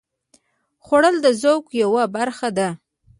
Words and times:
خوړل 0.85 1.15
د 1.25 1.27
ذوق 1.41 1.65
یوه 1.83 2.03
برخه 2.15 2.49
ده 2.57 2.69